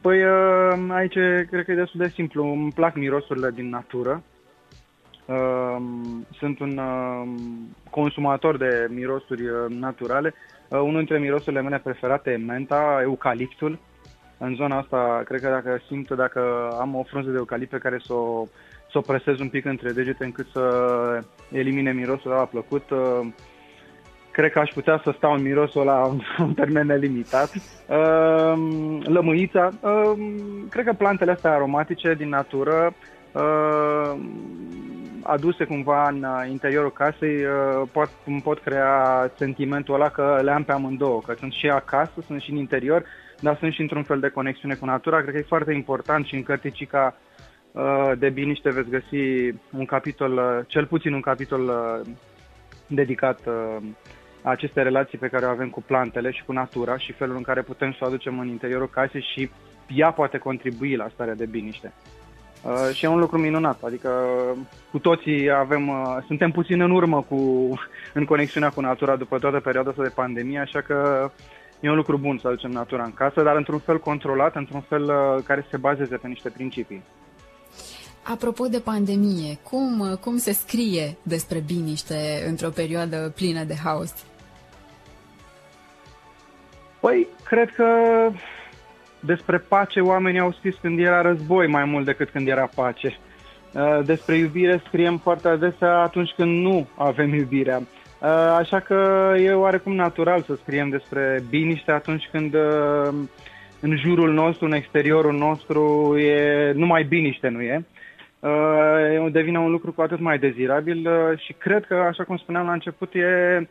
Păi 0.02 0.24
uh, 0.24 0.90
aici 0.90 1.14
cred 1.50 1.66
că 1.66 1.72
e 1.72 1.76
destul 1.76 2.00
de 2.00 2.08
simplu. 2.08 2.52
Îmi 2.52 2.72
plac 2.72 2.96
mirosurile 2.96 3.52
din 3.52 3.70
natură. 3.70 4.24
Uh, 5.26 5.78
sunt 6.38 6.60
un 6.60 6.78
uh, 6.78 7.28
consumator 7.90 8.58
de 8.58 8.88
mirosuri 8.90 9.44
naturale. 9.68 10.34
Unul 10.70 10.98
dintre 10.98 11.20
mirosurile 11.20 11.62
mele 11.62 11.80
preferate 11.84 12.32
e 12.32 12.38
menta, 12.38 13.00
eucaliptul. 13.02 13.80
În 14.38 14.56
zona 14.56 14.78
asta, 14.78 15.22
cred 15.26 15.42
că 15.42 15.50
dacă 15.50 15.82
simt, 15.88 16.12
dacă 16.12 16.70
am 16.80 16.96
o 16.96 17.04
frunză 17.04 17.30
de 17.30 17.38
eucalipt 17.38 17.70
pe 17.70 17.78
care 17.78 18.00
să 18.06 18.14
o, 18.14 18.46
să 18.92 18.98
o 18.98 19.02
presez 19.02 19.40
un 19.40 19.50
pic 19.50 19.66
între 19.66 19.92
degete 19.92 20.26
încât 20.26 20.48
să 20.52 21.24
elimine 21.52 21.92
mirosul 21.92 22.32
ăla 22.32 22.46
plăcut, 22.46 22.84
cred 24.32 24.52
că 24.52 24.60
aș 24.60 24.70
putea 24.70 25.02
să 25.04 25.14
stau 25.18 25.34
în 25.34 25.42
mirosul 25.42 25.84
la 25.84 26.06
un 26.46 26.54
termen 26.54 26.86
nelimitat. 26.86 27.52
Ehm, 27.54 29.02
lămâița, 29.04 29.70
ehm, 29.84 30.70
cred 30.70 30.86
că 30.86 30.94
plantele 30.94 31.32
astea 31.32 31.54
aromatice 31.54 32.14
din 32.14 32.30
natură, 32.30 32.94
ehm, 33.36 34.50
aduse 35.24 35.64
cumva 35.64 36.10
în 36.10 36.26
interiorul 36.50 36.92
casei, 36.92 37.46
pot, 37.92 38.10
pot 38.44 38.60
crea 38.60 39.32
sentimentul 39.36 39.94
ăla 39.94 40.10
că 40.10 40.40
le 40.44 40.52
am 40.52 40.64
pe 40.64 40.72
amândouă, 40.72 41.22
că 41.26 41.34
sunt 41.40 41.52
și 41.52 41.70
acasă, 41.70 42.14
sunt 42.26 42.42
și 42.42 42.52
în 42.52 42.58
interior, 42.58 43.04
dar 43.40 43.58
sunt 43.58 43.74
și 43.74 43.82
într-un 43.82 44.04
fel 44.04 44.20
de 44.20 44.30
conexiune 44.30 44.74
cu 44.74 44.86
natura. 44.86 45.22
Cred 45.22 45.34
că 45.34 45.40
e 45.40 45.46
foarte 45.48 45.74
important 45.74 46.26
și 46.26 46.36
în 46.36 46.44
cărticica 46.44 47.16
de 48.18 48.30
biniște 48.30 48.70
veți 48.70 48.90
găsi 48.90 49.54
un 49.78 49.86
capitol, 49.86 50.66
cel 50.68 50.86
puțin 50.86 51.14
un 51.14 51.22
capitol 51.22 51.72
dedicat 52.88 53.40
aceste 54.42 54.82
relații 54.82 55.18
pe 55.18 55.28
care 55.28 55.46
o 55.46 55.50
avem 55.50 55.70
cu 55.70 55.82
plantele 55.82 56.32
și 56.32 56.44
cu 56.46 56.52
natura 56.52 56.98
și 56.98 57.12
felul 57.12 57.36
în 57.36 57.42
care 57.42 57.62
putem 57.62 57.92
să 57.92 57.98
o 58.02 58.06
aducem 58.06 58.40
în 58.40 58.48
interiorul 58.48 58.90
casei 58.90 59.28
și 59.34 59.50
ea 59.96 60.12
poate 60.12 60.38
contribui 60.38 60.96
la 60.96 61.10
starea 61.14 61.36
de 61.36 61.46
biniște. 61.46 61.94
Uh, 62.64 62.94
și 62.94 63.06
e 63.06 63.08
un 63.08 63.20
lucru 63.20 63.38
minunat, 63.38 63.84
adică 63.84 64.10
cu 64.92 65.00
toții 65.00 65.52
avem, 65.52 65.88
uh, 65.88 66.18
suntem 66.28 66.52
puțin 66.52 66.82
în 66.82 66.92
urmă 66.92 67.26
cu, 67.30 67.36
în 68.20 68.26
conexiunea 68.26 68.70
cu 68.70 68.82
natura 68.82 69.16
după 69.16 69.40
toată 69.40 69.60
perioada 69.60 69.90
asta 69.90 70.04
de 70.04 70.10
pandemie, 70.10 70.60
așa 70.60 70.82
că 70.82 71.30
e 71.80 71.90
un 71.90 71.96
lucru 71.96 72.18
bun 72.18 72.38
să 72.38 72.48
aducem 72.48 72.72
natura 72.72 73.04
în 73.04 73.14
casă, 73.14 73.44
dar 73.44 73.56
într-un 73.56 73.80
fel 73.80 74.00
controlat, 74.00 74.56
într-un 74.56 74.82
fel 74.82 75.04
uh, 75.04 75.44
care 75.44 75.66
se 75.70 75.78
bazeze 75.78 76.16
pe 76.16 76.28
niște 76.28 76.50
principii. 76.50 77.04
Apropo 78.24 78.66
de 78.66 78.80
pandemie, 78.80 79.58
cum, 79.64 80.18
cum 80.22 80.38
se 80.38 80.52
scrie 80.52 81.18
despre 81.24 81.64
biniște 81.66 82.46
într-o 82.48 82.70
perioadă 82.70 83.32
plină 83.36 83.64
de 83.64 83.76
haos? 83.84 84.14
Păi, 87.02 87.28
cred 87.46 87.70
că 87.70 87.86
despre 89.20 89.58
pace 89.58 90.00
oamenii 90.00 90.40
au 90.40 90.52
scris 90.52 90.76
când 90.82 91.00
era 91.00 91.22
război 91.22 91.68
mai 91.68 91.86
mult 91.86 92.06
decât 92.06 92.30
când 92.30 92.48
era 92.48 92.70
pace. 92.76 93.18
Uh, 93.74 94.00
despre 94.06 94.36
iubire 94.36 94.82
scriem 94.86 95.18
foarte 95.18 95.48
adesea 95.48 95.98
atunci 95.98 96.32
când 96.36 96.62
nu 96.62 96.88
avem 96.98 97.34
iubirea. 97.40 97.78
Uh, 97.78 98.28
așa 98.58 98.80
că 98.80 99.32
e 99.40 99.52
oarecum 99.52 99.96
natural 99.96 100.42
să 100.42 100.58
scriem 100.62 100.90
despre 100.90 101.44
biniște 101.50 101.92
atunci 101.92 102.30
când 102.32 102.54
uh, 102.54 103.14
în 103.80 103.98
jurul 103.98 104.34
nostru, 104.34 104.66
în 104.66 104.74
exteriorul 104.74 105.34
nostru, 105.34 106.16
e 106.18 106.72
numai 106.76 107.04
biniște, 107.04 107.48
nu 107.48 107.62
e? 107.62 107.86
Devine 109.32 109.60
un 109.60 109.72
lucru 109.72 109.92
cu 109.92 110.02
atât 110.02 110.20
mai 110.20 110.38
dezirabil 110.40 111.10
și 111.38 111.54
cred 111.54 111.86
că, 111.86 111.96
așa 111.96 112.24
cum 112.24 112.38
spuneam 112.38 112.66
la 112.66 112.72
început, 112.72 113.14
e 113.14 113.60
Uh, 113.62 113.68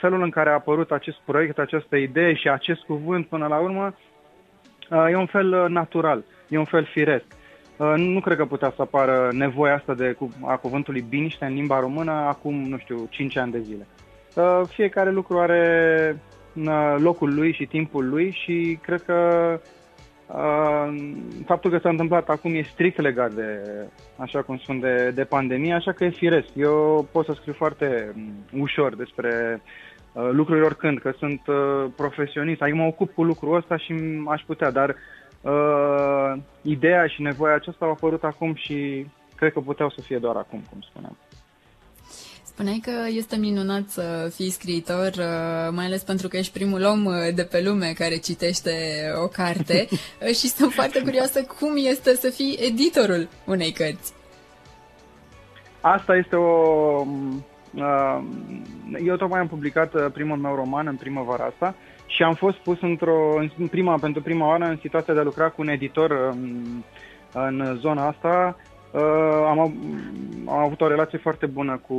felul 0.00 0.22
în 0.22 0.30
care 0.30 0.50
a 0.50 0.52
apărut 0.52 0.90
acest 0.90 1.16
proiect, 1.24 1.58
această 1.58 1.96
idee 1.96 2.34
și 2.34 2.48
acest 2.48 2.80
cuvânt 2.80 3.26
până 3.26 3.46
la 3.46 3.58
urmă 3.58 3.94
uh, 4.90 5.06
e 5.10 5.16
un 5.16 5.26
fel 5.26 5.52
uh, 5.52 5.68
natural. 5.68 6.24
e 6.48 6.58
un 6.58 6.64
fel 6.64 6.84
firesc. 6.84 7.24
Uh, 7.76 7.94
nu 7.96 8.20
cred 8.20 8.36
că 8.36 8.44
putea 8.44 8.72
să 8.76 8.82
apară 8.82 9.28
nevoia 9.32 9.74
asta 9.74 9.94
de, 9.94 10.16
a 10.44 10.56
cuvântului 10.56 11.04
biniște 11.08 11.44
în 11.44 11.54
limba 11.54 11.80
română 11.80 12.12
acum, 12.12 12.54
nu 12.54 12.78
știu, 12.78 13.06
5 13.10 13.36
ani 13.36 13.52
de 13.52 13.60
zile. 13.60 13.86
Uh, 14.34 14.60
fiecare 14.68 15.10
lucru 15.10 15.38
are 15.38 16.16
uh, 16.54 16.94
locul 16.98 17.34
lui 17.34 17.52
și 17.52 17.66
timpul 17.66 18.08
lui 18.08 18.30
și 18.42 18.78
cred 18.82 19.02
că 19.02 19.16
faptul 21.46 21.70
că 21.70 21.78
s-a 21.78 21.88
întâmplat 21.88 22.28
acum 22.28 22.54
e 22.54 22.62
strict 22.62 23.00
legat 23.00 23.32
de, 23.32 23.60
așa 24.16 24.42
cum 24.42 24.56
spun, 24.56 24.80
de, 24.80 25.10
de 25.14 25.24
pandemie, 25.24 25.74
așa 25.74 25.92
că 25.92 26.04
e 26.04 26.10
firesc. 26.10 26.48
Eu 26.54 27.08
pot 27.12 27.24
să 27.24 27.32
scriu 27.32 27.52
foarte 27.52 28.12
mm, 28.14 28.60
ușor 28.60 28.96
despre 28.96 29.62
lucruri 30.30 30.64
oricând, 30.64 30.98
că 30.98 31.12
sunt 31.18 31.40
profesionist, 31.96 32.62
adică 32.62 32.76
mă 32.76 32.86
ocup 32.86 33.14
cu 33.14 33.22
lucrul 33.22 33.56
ăsta 33.56 33.76
și 33.76 33.94
aș 34.26 34.42
putea, 34.46 34.70
dar 34.70 34.96
uh, 35.40 36.42
ideea 36.62 37.06
și 37.06 37.22
nevoia 37.22 37.54
aceasta 37.54 37.84
au 37.84 37.90
apărut 37.90 38.24
acum 38.24 38.54
și 38.54 39.06
cred 39.36 39.52
că 39.52 39.60
puteau 39.60 39.90
să 39.90 40.00
fie 40.00 40.18
doar 40.18 40.36
acum, 40.36 40.62
cum 40.70 40.80
spuneam. 40.80 41.16
Spuneai 42.54 42.80
că 42.82 42.92
este 43.08 43.36
minunat 43.36 43.88
să 43.88 44.30
fii 44.34 44.50
scriitor, 44.50 45.08
uh, 45.18 45.68
mai 45.70 45.84
ales 45.84 46.02
pentru 46.02 46.28
că 46.28 46.36
ești 46.36 46.52
primul 46.52 46.84
om 46.84 47.04
uh, 47.04 47.12
de 47.34 47.42
pe 47.42 47.62
lume 47.62 47.92
care 47.98 48.16
citește 48.16 48.72
o 49.24 49.26
carte 49.26 49.88
și 50.38 50.48
sunt 50.48 50.72
foarte 50.72 51.02
curioasă 51.02 51.42
cum 51.42 51.72
este 51.76 52.14
să 52.14 52.30
fii 52.30 52.58
editorul 52.60 53.28
unei 53.44 53.70
cărți. 53.72 54.12
Asta 55.80 56.16
este 56.16 56.36
o... 56.36 56.50
Uh, 57.74 58.18
eu 59.04 59.16
tocmai 59.16 59.40
am 59.40 59.48
publicat 59.48 60.10
primul 60.10 60.36
meu 60.36 60.54
roman 60.54 60.86
în 60.86 60.96
primăvara 60.96 61.44
asta 61.44 61.74
și 62.06 62.22
am 62.22 62.34
fost 62.34 62.56
pus 62.56 62.80
într-o, 62.80 63.38
în 63.58 63.66
prima, 63.66 63.98
pentru 63.98 64.22
prima 64.22 64.46
oară 64.46 64.64
în 64.64 64.78
situația 64.80 65.14
de 65.14 65.20
a 65.20 65.22
lucra 65.22 65.48
cu 65.48 65.60
un 65.60 65.68
editor 65.68 66.10
în, 66.10 66.64
în 67.32 67.76
zona 67.80 68.06
asta. 68.06 68.56
Uh, 68.92 69.00
am, 69.48 69.74
am 70.46 70.58
avut 70.58 70.80
o 70.80 70.88
relație 70.88 71.18
foarte 71.18 71.46
bună 71.46 71.80
cu 71.86 71.96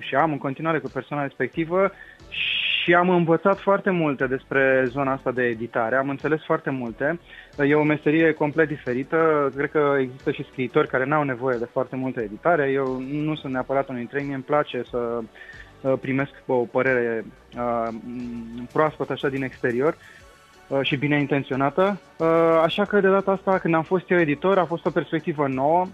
și 0.00 0.14
am 0.14 0.32
în 0.32 0.38
continuare 0.38 0.78
cu 0.78 0.90
persoana 0.92 1.22
respectivă 1.22 1.92
și 2.28 2.94
am 2.94 3.08
învățat 3.08 3.58
foarte 3.58 3.90
multe 3.90 4.26
despre 4.26 4.84
zona 4.88 5.12
asta 5.12 5.30
de 5.30 5.42
editare, 5.42 5.96
am 5.96 6.08
înțeles 6.08 6.44
foarte 6.44 6.70
multe. 6.70 7.20
E 7.58 7.74
o 7.74 7.82
meserie 7.82 8.32
complet 8.32 8.68
diferită, 8.68 9.52
cred 9.56 9.70
că 9.70 9.96
există 10.00 10.30
și 10.30 10.46
scriitori 10.50 10.88
care 10.88 11.04
n-au 11.04 11.22
nevoie 11.22 11.58
de 11.58 11.68
foarte 11.72 11.96
multă 11.96 12.20
editare. 12.20 12.70
Eu 12.70 13.02
nu 13.10 13.34
sunt 13.34 13.52
neapărat 13.52 13.88
unul 13.88 14.00
dintre 14.00 14.18
ei, 14.18 14.24
mie 14.24 14.34
îmi 14.34 14.44
place 14.44 14.82
să 14.90 15.22
Uh, 15.80 15.98
primesc 16.00 16.30
o 16.46 16.54
părere 16.54 17.24
uh, 17.56 17.88
proaspătă 18.72 19.12
așa 19.12 19.28
din 19.28 19.42
exterior 19.42 19.96
uh, 20.68 20.78
și 20.82 20.96
bine 20.96 21.18
intenționată. 21.18 22.00
Așa 22.62 22.84
că 22.84 23.00
de 23.00 23.08
data 23.08 23.30
asta, 23.30 23.58
când 23.58 23.74
am 23.74 23.82
fost 23.82 24.10
eu 24.10 24.18
editor, 24.18 24.58
a 24.58 24.64
fost 24.64 24.86
o 24.86 24.90
perspectivă 24.90 25.46
nouă. 25.46 25.86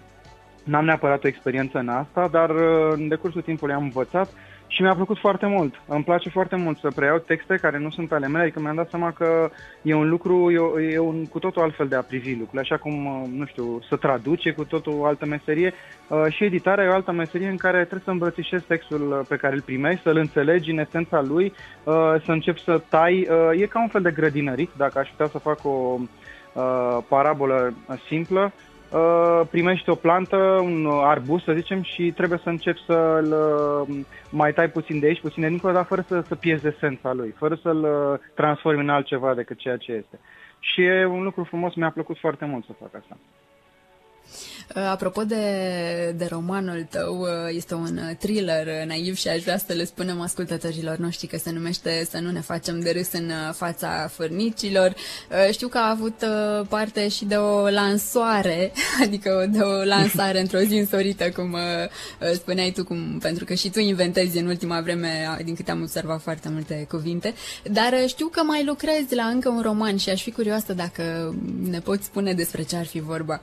N-am 0.65 0.85
neapărat 0.85 1.25
o 1.25 1.29
experiență 1.29 1.79
în 1.79 1.89
asta, 1.89 2.29
dar 2.31 2.51
în 2.91 3.09
decursul 3.09 3.43
timpului 3.43 3.75
am 3.75 3.83
învățat 3.83 4.29
și 4.73 4.83
mi-a 4.83 4.95
plăcut 4.95 5.19
foarte 5.19 5.47
mult. 5.47 5.75
Îmi 5.87 6.05
place 6.05 6.29
foarte 6.29 6.57
mult 6.57 6.79
să 6.79 6.89
preiau 6.95 7.19
texte 7.19 7.59
care 7.61 7.79
nu 7.79 7.91
sunt 7.91 8.13
ale 8.13 8.29
mele, 8.29 8.43
adică 8.43 8.61
mi-am 8.61 8.75
dat 8.75 8.89
seama 8.91 9.11
că 9.11 9.51
e 9.83 9.95
un 9.95 10.09
lucru, 10.09 10.51
e, 10.51 10.93
e 10.93 10.99
un 10.99 11.27
cu 11.27 11.39
totul 11.39 11.63
altfel 11.63 11.87
de 11.89 11.97
a 11.97 12.03
privi 12.03 12.31
lucrurile, 12.31 12.61
așa 12.61 12.77
cum, 12.77 13.07
uh, 13.07 13.29
nu 13.37 13.45
știu, 13.47 13.81
să 13.89 13.97
traduce 13.97 14.53
cu 14.53 14.65
totul 14.65 14.95
o 14.99 15.05
altă 15.05 15.27
meserie 15.27 15.73
uh, 16.09 16.25
și 16.29 16.45
editarea 16.45 16.85
e 16.85 16.89
o 16.89 16.95
altă 16.95 17.13
meserie 17.13 17.49
în 17.49 17.57
care 17.57 17.79
trebuie 17.79 18.01
să 18.05 18.11
îmbrățișezi 18.11 18.65
textul 18.65 19.11
uh, 19.11 19.27
pe 19.29 19.37
care 19.37 19.55
îl 19.55 19.61
primești, 19.61 20.03
să-l 20.03 20.17
înțelegi 20.17 20.71
în 20.71 20.79
esența 20.79 21.21
lui, 21.21 21.53
să 22.25 22.33
începi 22.33 22.63
să 22.63 22.83
tai. 22.89 23.29
E 23.53 23.67
ca 23.67 23.81
un 23.81 23.89
fel 23.89 24.03
de 24.03 24.11
grădinărit, 24.11 24.71
dacă 24.77 24.99
aș 24.99 25.09
putea 25.09 25.27
să 25.27 25.39
fac 25.39 25.59
o 25.65 25.99
parabolă 27.09 27.75
simplă, 28.09 28.53
Uh, 28.53 28.72
primești 29.51 29.91
o 29.91 29.95
plantă, 29.95 30.37
un 30.63 30.87
arbust, 30.87 31.45
să 31.45 31.53
zicem, 31.53 31.83
și 31.83 32.13
trebuie 32.17 32.41
să 32.43 32.49
începi 32.49 32.85
să-l 32.87 33.35
uh, 33.89 34.05
mai 34.31 34.53
tai 34.53 34.69
puțin 34.71 34.99
de 34.99 35.07
aici, 35.07 35.21
puțin 35.21 35.43
de 35.43 35.49
dincolo, 35.49 35.73
dar 35.73 35.85
fără 35.85 36.05
să, 36.09 36.21
să 36.21 36.35
pierzi 36.35 36.67
esența 36.67 37.13
lui, 37.13 37.35
fără 37.39 37.55
să-l 37.63 37.83
uh, 37.83 38.19
transformi 38.35 38.81
în 38.81 38.89
altceva 38.89 39.35
decât 39.35 39.59
ceea 39.59 39.77
ce 39.77 39.93
este. 39.93 40.19
Și 40.59 40.83
e 40.83 41.05
un 41.05 41.23
lucru 41.23 41.45
frumos, 41.45 41.75
mi-a 41.75 41.91
plăcut 41.91 42.19
foarte 42.19 42.45
mult 42.45 42.65
să 42.65 42.73
fac 42.81 42.95
asta. 42.95 43.17
Uh, 44.77 44.83
apropo 44.83 45.25
de, 45.25 46.15
de 46.17 46.27
romanul 46.31 46.87
tău, 46.91 47.21
uh, 47.21 47.29
este 47.49 47.75
un 47.75 47.99
uh, 48.09 48.17
thriller 48.19 48.87
naiv 48.87 49.17
și 49.17 49.29
aș 49.29 49.43
vrea 49.43 49.59
să 49.59 49.73
le 49.73 49.85
spunem 49.85 50.21
ascultătorilor 50.21 50.97
noștri 50.97 51.27
că 51.27 51.37
se 51.37 51.51
numește 51.51 52.07
Să 52.11 52.19
nu 52.19 52.31
ne 52.31 52.41
facem 52.41 52.81
de 52.81 52.91
râs 52.91 53.13
în 53.13 53.31
fața 53.53 54.11
fărnicilor. 54.13 54.95
Știu 55.51 55.69
că 55.69 55.79
a 55.79 55.91
avut 55.91 56.25
parte 56.69 57.09
și 57.09 57.25
de 57.25 57.35
o 57.35 57.69
lansoare, 57.69 58.73
adică 59.05 59.47
de 59.51 59.59
o 59.59 59.85
lansare 59.85 60.41
într-o 60.41 60.59
zi 60.59 60.75
însorită, 60.75 61.31
cum 61.31 61.57
spuneai 62.35 62.71
tu, 62.71 62.85
cum, 62.85 63.19
pentru 63.19 63.45
că 63.45 63.55
și 63.55 63.71
tu 63.71 63.79
inventezi 63.79 64.39
în 64.39 64.47
ultima 64.47 64.81
vreme, 64.81 65.37
din 65.45 65.55
câte 65.55 65.71
am 65.71 65.81
observat, 65.81 66.21
foarte 66.21 66.49
multe 66.49 66.87
cuvinte, 66.89 67.35
dar 67.71 67.95
știu 68.07 68.27
că 68.27 68.43
mai 68.43 68.65
lucrezi 68.65 69.15
la 69.15 69.25
încă 69.25 69.49
un 69.49 69.61
roman 69.63 69.97
și 69.97 70.11
aș 70.11 70.23
fi 70.23 70.31
curioasă 70.31 70.73
dacă 70.73 71.35
ne 71.71 71.81
poți 71.81 72.05
spune 72.05 72.33
despre 72.33 72.63
ce 72.63 72.77
ar 72.77 72.87
fi 72.87 73.01
vorba. 73.01 73.43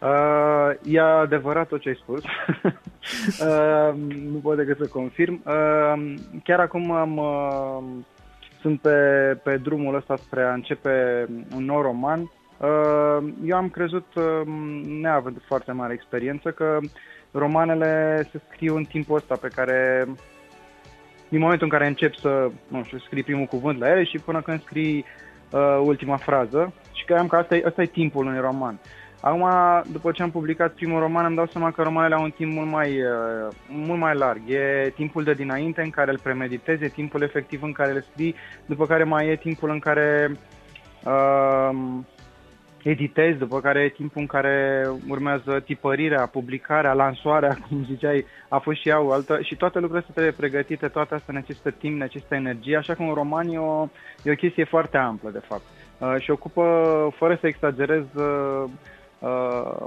Uh, 0.00 0.70
e 0.84 1.00
adevărat 1.00 1.68
tot 1.68 1.80
ce 1.80 1.88
ai 1.88 1.98
spus. 2.02 2.22
uh, 3.46 3.94
nu 4.30 4.38
pot 4.42 4.56
decât 4.56 4.76
să 4.76 4.86
confirm. 4.86 5.42
Uh, 5.46 6.14
chiar 6.44 6.60
acum 6.60 6.90
am, 6.90 7.16
uh, 7.16 8.04
sunt 8.60 8.80
pe, 8.80 8.90
pe 9.42 9.56
drumul 9.56 9.94
ăsta 9.94 10.16
spre 10.16 10.42
a 10.42 10.52
începe 10.52 11.26
un 11.54 11.64
nou 11.64 11.80
roman. 11.80 12.20
Uh, 12.20 13.32
eu 13.44 13.56
am 13.56 13.68
crezut, 13.68 14.06
uh, 14.14 14.46
neavând 15.00 15.42
foarte 15.46 15.72
mare 15.72 15.92
experiență, 15.92 16.50
că 16.50 16.78
romanele 17.30 18.22
se 18.30 18.40
scriu 18.50 18.76
în 18.76 18.84
timpul 18.84 19.16
ăsta 19.16 19.36
pe 19.40 19.48
care 19.54 20.08
din 21.28 21.40
momentul 21.40 21.66
în 21.66 21.72
care 21.72 21.86
încep 21.86 22.14
să, 22.14 22.50
nu 22.68 22.82
știu, 22.84 22.98
scrii 22.98 23.22
primul 23.22 23.46
cuvânt 23.46 23.78
la 23.78 23.90
ele 23.90 24.04
și 24.04 24.18
până 24.18 24.40
când 24.40 24.62
scrii 24.62 25.04
uh, 25.50 25.80
ultima 25.82 26.16
frază 26.16 26.72
și 26.92 27.04
credeam 27.04 27.26
că 27.26 27.36
asta 27.36 27.56
e, 27.56 27.62
asta 27.66 27.82
e 27.82 27.86
timpul 27.86 28.26
unui 28.26 28.40
roman. 28.40 28.78
Uh, 28.82 29.07
Acum, 29.20 29.48
după 29.92 30.10
ce 30.10 30.22
am 30.22 30.30
publicat 30.30 30.72
primul 30.72 31.00
roman, 31.00 31.24
îmi 31.24 31.36
dau 31.36 31.46
seama 31.46 31.70
că 31.70 31.82
romanele 31.82 32.14
au 32.14 32.22
un 32.22 32.30
timp 32.30 32.52
mult 32.52 32.70
mai, 32.70 33.02
uh, 33.02 33.54
mult 33.68 33.98
mai 33.98 34.14
larg. 34.14 34.40
E 34.46 34.92
timpul 34.94 35.24
de 35.24 35.32
dinainte 35.32 35.82
în 35.82 35.90
care 35.90 36.10
îl 36.10 36.18
premeditezi, 36.18 36.84
e 36.84 36.88
timpul 36.88 37.22
efectiv 37.22 37.62
în 37.62 37.72
care 37.72 37.92
îl 37.92 38.04
scrii, 38.10 38.34
după 38.66 38.86
care 38.86 39.04
mai 39.04 39.28
e 39.28 39.36
timpul 39.36 39.70
în 39.70 39.78
care 39.78 40.36
uh, 41.04 41.70
editezi, 42.82 43.38
după 43.38 43.60
care 43.60 43.80
e 43.80 43.88
timpul 43.88 44.20
în 44.20 44.26
care 44.26 44.86
urmează 45.08 45.60
tipărirea, 45.64 46.26
publicarea, 46.26 46.92
lansoarea, 46.92 47.58
cum 47.68 47.84
ziceai, 47.84 48.24
a 48.48 48.58
fost 48.58 48.80
și 48.80 48.88
ea 48.88 49.00
o 49.00 49.12
altă, 49.12 49.38
și 49.42 49.56
toate 49.56 49.78
lucrurile 49.78 50.06
astea 50.08 50.14
trebuie 50.14 50.48
pregătite, 50.48 50.88
toate 50.88 51.14
astea 51.14 51.34
necesită 51.34 51.70
timp, 51.70 51.98
necesită 51.98 52.34
energie, 52.34 52.76
așa 52.76 52.94
că 52.94 53.02
un 53.02 53.14
roman 53.14 53.48
e 53.48 53.58
o, 53.58 53.88
e 54.22 54.30
o 54.30 54.34
chestie 54.34 54.64
foarte 54.64 54.96
amplă, 54.96 55.30
de 55.30 55.42
fapt. 55.48 55.62
Uh, 55.98 56.14
și 56.18 56.30
ocupă, 56.30 56.64
fără 57.16 57.38
să 57.40 57.46
exagerez, 57.46 58.04
uh, 58.14 58.64
Uh, 59.18 59.86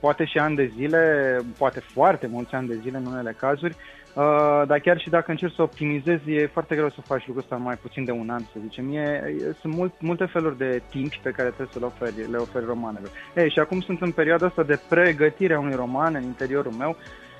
poate 0.00 0.24
și 0.24 0.38
ani 0.38 0.56
de 0.56 0.72
zile, 0.76 1.38
poate 1.58 1.80
foarte 1.80 2.26
mulți 2.26 2.54
ani 2.54 2.68
de 2.68 2.78
zile 2.82 2.96
în 2.96 3.06
unele 3.06 3.34
cazuri, 3.38 3.76
uh, 4.14 4.62
dar 4.66 4.78
chiar 4.78 5.00
și 5.00 5.10
dacă 5.10 5.30
încerci 5.30 5.54
să 5.54 5.62
optimizezi, 5.62 6.30
e 6.30 6.46
foarte 6.46 6.74
greu 6.74 6.90
să 6.90 7.00
faci 7.00 7.26
lucrul 7.26 7.42
ăsta 7.42 7.56
în 7.56 7.62
mai 7.62 7.76
puțin 7.76 8.04
de 8.04 8.10
un 8.10 8.30
an, 8.30 8.40
să 8.40 8.58
zicem. 8.62 8.94
E, 8.94 9.00
e, 9.00 9.54
sunt 9.60 9.74
mult, 9.74 9.92
multe 10.00 10.24
feluri 10.24 10.58
de 10.58 10.82
timp 10.90 11.14
pe 11.14 11.30
care 11.30 11.48
trebuie 11.48 11.68
să 11.72 11.78
le 11.78 11.84
oferi, 11.84 12.30
le 12.30 12.36
oferi 12.36 12.64
romanelor. 12.64 13.10
Ei, 13.36 13.50
și 13.50 13.58
acum 13.58 13.80
sunt 13.80 14.02
în 14.02 14.10
perioada 14.10 14.46
asta 14.46 14.62
de 14.62 14.80
pregătire 14.88 15.54
a 15.54 15.58
unui 15.58 15.74
roman 15.74 16.14
în 16.14 16.22
interiorul 16.22 16.72
meu, 16.72 16.96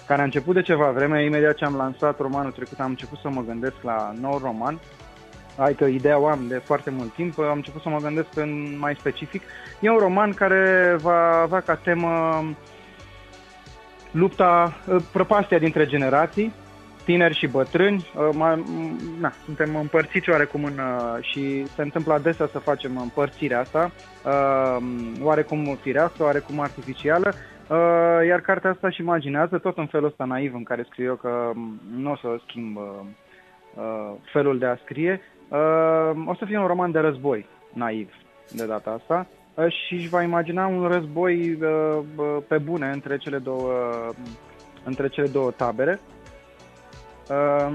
care 0.06 0.20
a 0.20 0.24
început 0.24 0.54
de 0.54 0.62
ceva 0.62 0.90
vreme, 0.90 1.24
imediat 1.24 1.54
ce 1.54 1.64
am 1.64 1.76
lansat 1.76 2.20
romanul 2.20 2.52
trecut, 2.52 2.80
am 2.80 2.90
început 2.90 3.18
să 3.18 3.28
mă 3.28 3.42
gândesc 3.46 3.82
la 3.82 4.12
nou 4.20 4.38
roman 4.38 4.78
Hai 5.56 5.74
că 5.74 5.84
ideea 5.84 6.18
o 6.18 6.26
am 6.26 6.44
de 6.48 6.56
foarte 6.64 6.90
mult 6.90 7.14
timp, 7.14 7.38
am 7.38 7.56
început 7.56 7.82
să 7.82 7.88
mă 7.88 7.98
gândesc 7.98 8.28
în 8.34 8.78
mai 8.78 8.94
specific. 8.98 9.42
E 9.80 9.90
un 9.90 9.98
roman 9.98 10.32
care 10.32 10.96
va 11.00 11.40
avea 11.42 11.60
ca 11.60 11.74
temă 11.74 12.44
lupta, 14.10 14.76
ă, 14.88 15.00
prăpastia 15.12 15.58
dintre 15.58 15.86
generații, 15.86 16.52
tineri 17.04 17.36
și 17.36 17.46
bătrâni. 17.46 18.06
Ă, 18.16 18.54
na, 19.20 19.32
suntem 19.44 19.76
împărțiți 19.76 20.30
oarecum 20.30 20.64
în, 20.64 20.78
ă, 20.78 21.18
și 21.20 21.66
se 21.66 21.82
întâmplă 21.82 22.12
adesea 22.12 22.48
să 22.52 22.58
facem 22.58 22.96
împărțirea 22.96 23.60
asta, 23.60 23.90
oarecum 25.22 25.78
firească, 25.80 26.22
oarecum 26.22 26.60
artificială, 26.60 27.34
iar 28.26 28.40
cartea 28.40 28.70
asta 28.70 28.90
și 28.90 29.00
imaginează 29.00 29.58
tot 29.58 29.78
în 29.78 29.86
felul 29.86 30.06
ăsta 30.06 30.24
naiv 30.24 30.54
în 30.54 30.62
care 30.62 30.86
scriu 30.90 31.04
eu 31.04 31.14
că 31.14 31.52
nu 31.96 32.10
o 32.10 32.16
să 32.16 32.28
schimb 32.46 32.78
felul 34.32 34.58
de 34.58 34.66
a 34.66 34.76
scrie, 34.76 35.20
Uh, 35.20 35.41
o 36.26 36.34
să 36.34 36.44
fie 36.44 36.58
un 36.58 36.66
roman 36.66 36.90
de 36.90 36.98
război, 36.98 37.46
naiv, 37.72 38.08
de 38.50 38.66
data 38.66 38.90
asta, 39.00 39.26
uh, 39.54 39.72
și 39.72 39.94
își 39.94 40.08
va 40.08 40.22
imagina 40.22 40.66
un 40.66 40.86
război 40.86 41.58
uh, 41.62 41.98
uh, 42.16 42.36
pe 42.48 42.58
bune 42.58 42.90
între 42.92 43.16
cele 43.16 43.38
două, 43.38 43.72
uh, 44.08 44.14
între 44.84 45.08
cele 45.08 45.26
două 45.26 45.50
tabere. 45.50 46.00
Uh, 47.28 47.72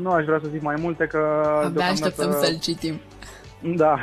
nu 0.00 0.10
aș 0.10 0.24
vrea 0.24 0.40
să 0.42 0.48
zic 0.48 0.62
mai 0.62 0.76
multe 0.78 1.06
că... 1.06 1.18
Abia 1.64 1.84
așteptăm 1.84 2.30
să-l 2.30 2.58
citim. 2.58 3.00
Da, 3.62 3.98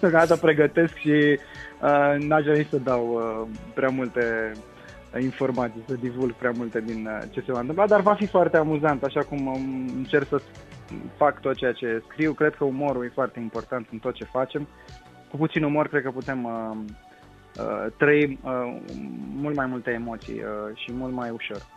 gata 0.10 0.36
pregătesc 0.36 0.94
și 0.96 1.38
uh, 1.82 2.14
n-aș 2.18 2.44
vrea 2.44 2.66
să 2.70 2.76
dau 2.76 3.12
uh, 3.14 3.56
prea 3.74 3.88
multe 3.88 4.52
informații, 5.20 5.84
să 5.86 5.94
divulg 6.00 6.32
prea 6.32 6.52
multe 6.56 6.80
din 6.80 7.06
uh, 7.06 7.28
ce 7.30 7.42
se 7.46 7.52
va 7.52 7.60
întâmpla, 7.60 7.86
dar 7.86 8.00
va 8.00 8.14
fi 8.14 8.26
foarte 8.26 8.56
amuzant, 8.56 9.02
așa 9.02 9.20
cum 9.20 9.46
um, 9.46 9.92
încerc 9.96 10.28
să 10.28 10.40
fac 11.16 11.40
tot 11.40 11.56
ceea 11.56 11.72
ce 11.72 12.02
scriu. 12.08 12.32
Cred 12.32 12.54
că 12.54 12.64
umorul 12.64 13.04
e 13.04 13.10
foarte 13.14 13.40
important 13.40 13.88
în 13.92 13.98
tot 13.98 14.14
ce 14.14 14.24
facem. 14.24 14.68
Cu 15.30 15.36
puțin 15.36 15.64
umor 15.64 15.88
cred 15.88 16.02
că 16.02 16.10
putem 16.10 16.44
uh, 16.44 16.76
uh, 17.58 17.92
trăi 17.96 18.38
uh, 18.42 18.76
mult 19.34 19.56
mai 19.56 19.66
multe 19.66 19.90
emoții 19.90 20.34
uh, 20.34 20.76
și 20.76 20.92
mult 20.92 21.12
mai 21.12 21.30
ușor. 21.30 21.73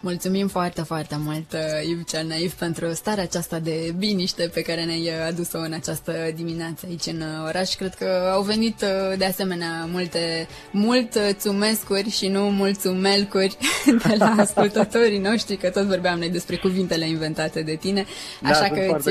Mulțumim 0.00 0.48
foarte, 0.48 0.82
foarte 0.82 1.16
mult, 1.18 1.52
uh, 1.52 1.88
Iv 1.88 2.04
cel 2.04 2.26
naiv, 2.26 2.52
pentru 2.52 2.92
starea 2.92 3.22
aceasta 3.22 3.58
de 3.58 3.94
biniște 3.96 4.50
pe 4.54 4.60
care 4.60 4.84
ne-ai 4.84 5.02
uh, 5.02 5.26
adus-o 5.28 5.58
în 5.58 5.72
această 5.72 6.12
dimineață 6.34 6.86
aici 6.88 7.06
în 7.06 7.20
uh, 7.20 7.46
oraș. 7.46 7.74
Cred 7.74 7.94
că 7.94 8.30
au 8.32 8.42
venit 8.42 8.84
de 9.16 9.24
asemenea 9.24 9.88
multe 9.92 10.48
mulțumescuri 10.70 12.10
și 12.10 12.28
nu 12.28 12.40
mulțumelcuri 12.40 13.56
de 14.08 14.14
la 14.18 14.34
ascultătorii 14.38 15.18
noștri, 15.18 15.56
că 15.56 15.70
tot 15.70 15.84
vorbeam 15.84 16.18
noi 16.18 16.30
despre 16.30 16.56
cuvintele 16.56 17.08
inventate 17.08 17.62
de 17.62 17.74
tine. 17.74 18.04
Da, 18.40 18.48
Așa 18.48 18.68
că 18.68 18.96
îți, 18.96 19.08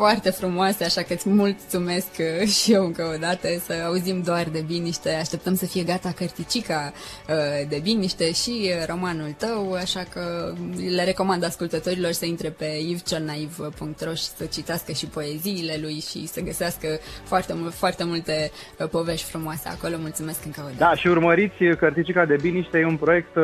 foarte 0.00 0.30
frumoase, 0.30 0.84
așa 0.84 1.02
că 1.02 1.12
îți 1.12 1.28
mulțumesc 1.28 2.12
uh, 2.18 2.48
și 2.56 2.72
eu 2.72 2.84
încă 2.84 3.04
o 3.14 3.16
dată 3.26 3.48
să 3.66 3.72
auzim 3.86 4.22
doar 4.22 4.46
de 4.52 4.62
biniște. 4.66 5.10
Așteptăm 5.10 5.54
să 5.54 5.66
fie 5.66 5.82
gata 5.82 6.10
cărticica 6.16 6.92
uh, 6.92 7.68
de 7.68 7.78
biniște 7.82 8.32
și 8.32 8.54
uh, 8.62 8.86
romanul 8.88 9.32
tău, 9.44 9.72
așa 9.72 10.02
că 10.12 10.52
le 10.96 11.04
recomand 11.04 11.44
ascultătorilor 11.44 12.12
să 12.12 12.24
intre 12.26 12.48
pe 12.48 12.68
ivcelnaiv.ro 12.92 14.14
și 14.22 14.28
să 14.38 14.44
citească 14.44 14.92
și 14.92 15.06
poeziile 15.06 15.76
lui 15.80 15.98
și 16.10 16.26
să 16.26 16.40
găsească 16.40 16.88
foarte, 17.24 17.52
foarte 17.70 18.04
multe 18.04 18.50
povești 18.90 19.30
frumoase 19.30 19.68
acolo. 19.68 19.94
Mulțumesc 19.98 20.44
încă 20.44 20.60
o 20.60 20.68
dată. 20.68 20.78
Da, 20.78 20.94
și 20.94 21.06
urmăriți 21.06 21.60
cărticica 21.78 22.24
de 22.24 22.36
biniște, 22.40 22.78
e 22.78 22.84
un 22.84 22.96
proiect 22.96 23.34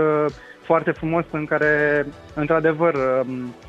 foarte 0.68 0.90
frumos 0.90 1.25
în 1.30 1.44
care, 1.46 2.06
într-adevăr, 2.34 2.94
um, 2.94 3.54
Uh, 3.54 3.63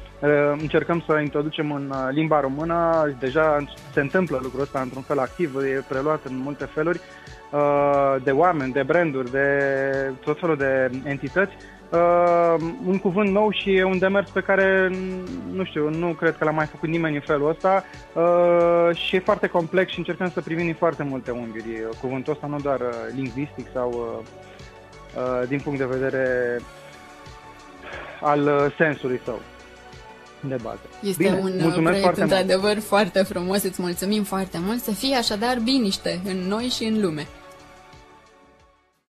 încercăm 0.57 1.03
să 1.07 1.19
introducem 1.19 1.72
în 1.72 1.89
uh, 1.89 2.07
limba 2.12 2.39
română, 2.39 3.10
deja 3.19 3.65
se 3.93 4.00
întâmplă 4.00 4.39
lucrul 4.41 4.62
ăsta 4.62 4.79
într-un 4.79 5.01
fel 5.01 5.19
activ, 5.19 5.55
e 5.55 5.86
preluat 5.88 6.25
în 6.25 6.38
multe 6.38 6.65
feluri, 6.65 7.00
uh, 7.51 8.15
de 8.24 8.31
oameni, 8.31 8.74
de 8.74 8.84
branduri, 8.84 9.31
de 9.31 9.50
tot 10.24 10.39
felul 10.39 10.57
de 10.57 10.91
entități, 11.03 11.53
un 12.86 13.00
cuvânt 13.00 13.29
nou 13.29 13.51
și 13.51 13.84
un 13.86 14.00
demers 14.00 14.29
pe 14.29 14.41
care, 14.41 14.91
nu 15.51 15.63
știu, 15.63 15.89
nu 15.89 16.07
cred 16.07 16.38
că 16.38 16.43
l-a 16.43 16.51
mai 16.51 16.65
făcut 16.65 16.89
nimeni 16.89 17.15
în 17.15 17.22
felul 17.22 17.50
ăsta. 17.50 17.84
Și 18.93 19.15
e 19.15 19.19
foarte 19.19 19.48
complex 19.48 19.91
și 19.91 19.98
încercăm 19.98 20.29
să 20.29 20.41
privim 20.41 20.65
din 20.65 20.75
foarte 20.75 21.03
multe 21.03 21.31
unghiuri. 21.31 21.88
Cuvântul 22.01 22.34
ăsta, 22.34 22.48
nu 22.48 22.60
doar 22.60 22.81
lingvistic 23.15 23.67
sau 23.74 24.24
din 25.48 25.60
punct 25.60 25.79
de 25.79 25.86
vedere 25.86 26.57
al 28.22 28.74
sensului 28.77 29.22
său 29.24 29.39
de 30.39 30.58
bază. 30.62 30.80
Este 31.04 31.24
Bine, 31.24 31.39
un 31.42 31.60
uh, 31.65 31.74
proiect 31.74 32.01
foarte 32.01 32.22
într-adevăr 32.22 32.74
mult. 32.74 32.84
foarte 32.84 33.22
frumos, 33.22 33.63
îți 33.63 33.82
mulțumim 33.82 34.24
foarte 34.24 34.58
mult, 34.62 34.82
să 34.84 34.92
fie 34.92 35.15
așadar 35.15 35.58
biniște 35.63 36.22
în 36.25 36.38
noi 36.38 36.63
și 36.68 36.84
în 36.84 37.01
lume. 37.01 37.27